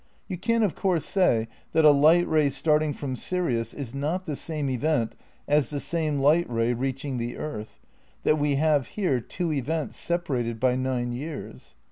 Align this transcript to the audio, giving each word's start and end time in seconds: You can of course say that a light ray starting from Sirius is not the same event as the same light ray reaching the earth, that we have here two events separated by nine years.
You 0.27 0.35
can 0.35 0.63
of 0.63 0.73
course 0.73 1.05
say 1.05 1.47
that 1.73 1.85
a 1.85 1.91
light 1.91 2.27
ray 2.27 2.49
starting 2.49 2.91
from 2.91 3.15
Sirius 3.15 3.71
is 3.71 3.93
not 3.93 4.25
the 4.25 4.35
same 4.35 4.67
event 4.67 5.15
as 5.47 5.69
the 5.69 5.79
same 5.79 6.17
light 6.17 6.49
ray 6.49 6.73
reaching 6.73 7.19
the 7.19 7.37
earth, 7.37 7.79
that 8.23 8.39
we 8.39 8.55
have 8.55 8.87
here 8.97 9.19
two 9.19 9.53
events 9.53 9.97
separated 9.97 10.59
by 10.59 10.75
nine 10.75 11.11
years. 11.11 11.75